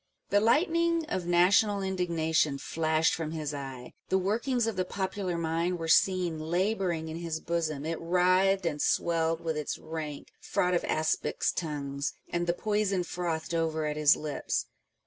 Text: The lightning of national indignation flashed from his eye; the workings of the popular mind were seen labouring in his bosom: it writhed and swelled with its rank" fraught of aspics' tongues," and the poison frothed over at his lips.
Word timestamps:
The 0.31 0.39
lightning 0.39 1.05
of 1.09 1.27
national 1.27 1.83
indignation 1.83 2.57
flashed 2.57 3.13
from 3.13 3.33
his 3.33 3.53
eye; 3.53 3.93
the 4.09 4.17
workings 4.17 4.65
of 4.65 4.75
the 4.75 4.83
popular 4.83 5.37
mind 5.37 5.77
were 5.77 5.87
seen 5.87 6.39
labouring 6.39 7.07
in 7.07 7.17
his 7.17 7.39
bosom: 7.39 7.85
it 7.85 8.01
writhed 8.01 8.65
and 8.65 8.81
swelled 8.81 9.41
with 9.41 9.55
its 9.57 9.77
rank" 9.77 10.29
fraught 10.51 10.73
of 10.73 10.81
aspics' 10.85 11.53
tongues," 11.53 12.13
and 12.27 12.47
the 12.47 12.53
poison 12.53 13.03
frothed 13.03 13.53
over 13.53 13.85
at 13.85 13.95
his 13.95 14.15
lips. 14.15 14.65